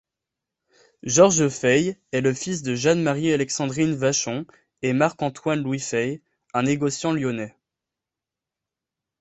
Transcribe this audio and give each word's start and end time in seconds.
Georges 1.03 1.47
Fay 1.49 1.95
est 2.11 2.21
le 2.21 2.33
fils 2.33 2.63
de 2.63 2.73
Jeanne-Marie-Alexandrine 2.73 3.93
Vachon 3.93 4.47
et 4.81 4.93
Marc-Antoine-Louis 4.93 5.77
Fay, 5.77 6.23
un 6.55 6.63
négociant 6.63 7.13
lyonnais. 7.13 7.55